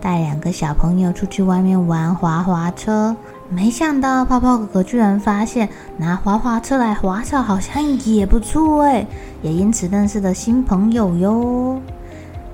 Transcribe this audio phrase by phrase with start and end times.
[0.00, 3.14] 带两个小朋友出去外面玩滑滑车，
[3.48, 9.06] 没想到泡泡哥哥居然发现拿滑滑车来滑草好像也不错哎，
[9.42, 11.80] 也因此认识了新朋友哟。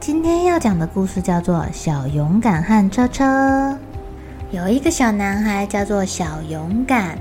[0.00, 3.24] 今天要讲的故事叫做《小勇敢和车车》。
[4.50, 7.18] 有一个小男孩叫做小勇敢，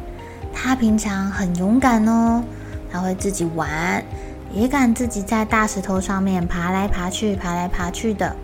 [0.53, 2.43] 他平常很勇敢哦，
[2.91, 4.03] 他会自己玩，
[4.53, 8.35] 也敢自己在大石头上面爬来爬去，爬来爬去的。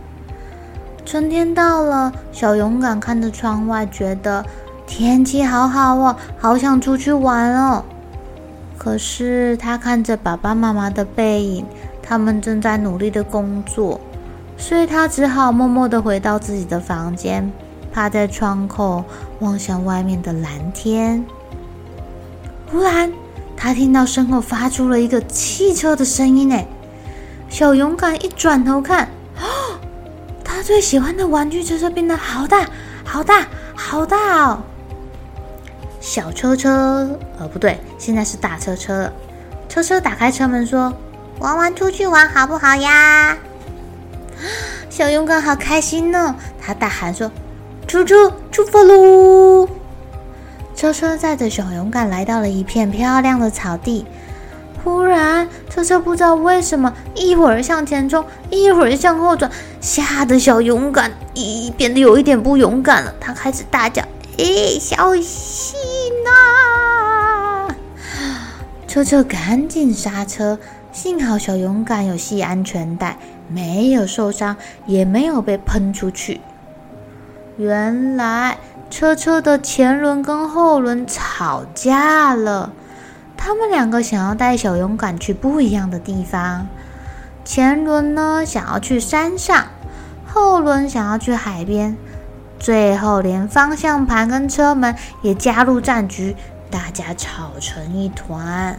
[1.10, 4.46] 春天到了，小勇敢看着窗外，觉得
[4.86, 7.84] 天气好好哦，好想出去玩哦。
[8.78, 11.66] 可是他看着爸爸妈妈的背影，
[12.04, 14.00] 他们正在努力的工作，
[14.56, 17.52] 所以他只好默默的回到自己的房间，
[17.92, 19.04] 趴在窗口
[19.40, 21.26] 望向外面的蓝天。
[22.72, 23.12] 忽然，
[23.58, 26.68] 他听到身后发出了一个汽车的声音，哎，
[27.50, 29.10] 小勇敢一转头看。
[30.60, 32.68] 他最喜欢的玩具车车变得好大，
[33.06, 34.60] 好大，好大哦！
[36.02, 39.14] 小车车，呃，不对，现在是大车车了。
[39.70, 40.94] 车车打开车门说
[41.40, 43.38] ：“玩玩出去玩好不好呀？”
[44.92, 47.32] 小勇敢好开心呢，他大喊说
[47.88, 49.66] ：“出车，出发喽！”
[50.76, 54.06] 车车载着小勇敢来到了一片漂亮的草地。
[54.84, 59.52] 忽然，车车不知道为什么，一会儿向前冲，一会儿向后转，
[59.82, 63.14] 吓得小勇敢咦变得有一点不勇敢了。
[63.20, 64.02] 他开始大叫
[64.40, 65.78] ：“哎，小心
[66.24, 67.76] 呐！”
[68.88, 70.58] 车车赶紧刹车，
[70.92, 73.18] 幸好小勇敢有系安全带，
[73.48, 76.42] 没有受伤，也没有被喷出去。
[77.58, 78.58] 原来
[78.90, 82.72] 车车的前轮跟后轮吵架了。
[83.42, 86.68] 他们两个想要带小勇敢去不一样的地方，
[87.46, 89.68] 前轮呢想要去山上，
[90.28, 91.96] 后轮想要去海边，
[92.60, 96.36] 最后连方向盘跟车门也加入战局，
[96.70, 98.78] 大家吵成一团。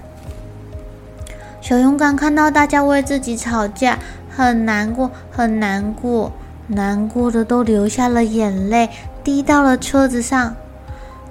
[1.62, 6.32] 小勇敢看到大家为自己吵架，很难过，很难过，
[6.66, 8.90] 难过的都流下了眼泪，
[9.24, 10.54] 滴到了车子上。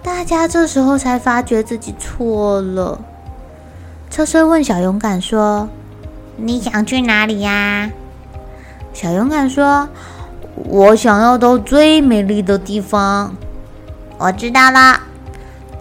[0.02, 3.00] 大家这时候才发觉自己错了。
[4.20, 5.70] 车车问小勇敢说
[6.36, 7.90] ：“你想去哪里呀？”
[8.92, 9.88] 小勇敢说
[10.68, 13.34] ：“我想要到最美丽的地方。”
[14.20, 15.00] 我知道了。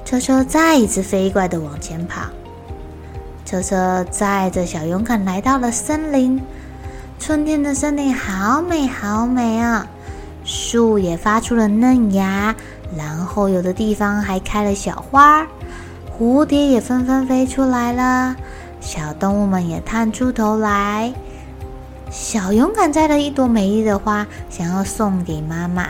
[0.05, 2.27] 车车再一次飞快的往前跑。
[3.45, 6.41] 车车载着小勇敢来到了森林。
[7.19, 9.85] 春天的森林好美好美啊！
[10.45, 12.55] 树也发出了嫩芽，
[12.97, 15.45] 然后有的地方还开了小花。
[16.19, 18.35] 蝴蝶也纷纷飞出来了，
[18.81, 21.15] 小动物们也探出头来。
[22.11, 25.89] 小勇敢摘了一朵美丽的花，想要送给妈妈。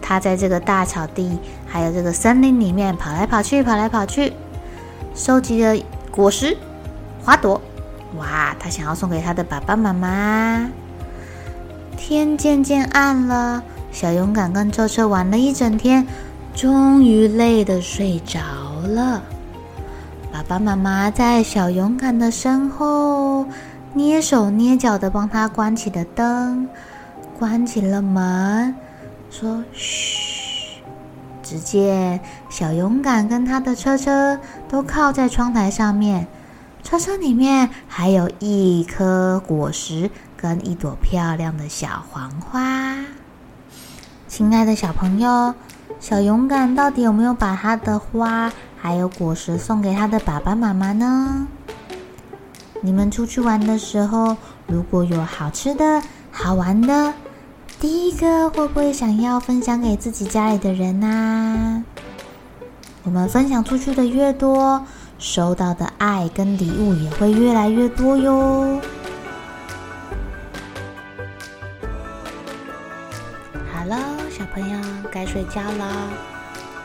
[0.00, 4.32] 他在这个大草地，还有这个森林里面跑来跑去，跑来跑去，
[5.14, 5.76] 收集了
[6.10, 6.56] 果实、
[7.22, 7.60] 花朵。
[8.16, 10.70] 哇，他想要送给他的爸爸妈妈。
[11.98, 13.62] 天渐渐暗了，
[13.92, 16.06] 小勇敢跟车车玩了一整天，
[16.54, 18.38] 终于累得睡着
[18.86, 19.22] 了，
[20.32, 23.46] 爸爸妈妈在小勇敢的身后
[23.94, 26.68] 蹑手蹑脚的帮他关起了灯，
[27.38, 28.74] 关起了门，
[29.30, 30.80] 说：“嘘。”
[31.42, 34.38] 只见小勇敢跟他的车车
[34.68, 36.26] 都靠在窗台上面，
[36.82, 42.96] 车车里面还有一颗果实跟一朵漂亮的小黄花。
[44.26, 45.54] 亲爱的小朋友，
[46.00, 51.46] 小勇敢到底有没有把他的花还有果实送给他的爸爸妈妈呢？
[52.82, 54.36] 你们出去玩的时候，
[54.66, 57.14] 如果有好吃的好玩的，
[57.80, 61.84] 第一个会不会想要分享给自己家里的人呢？
[63.02, 64.84] 我们分享出去的越多，
[65.18, 68.80] 收到的爱跟礼物也会越来越多哟。
[73.72, 73.98] 好了，
[74.30, 74.78] 小朋友
[75.10, 76.08] 该睡觉了，